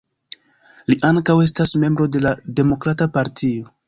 Li 0.91 0.95
ankaŭ 1.09 1.35
estas 1.43 1.73
membro 1.83 2.07
de 2.15 2.21
la 2.23 2.31
Demokrata 2.61 3.07
Partio. 3.19 3.71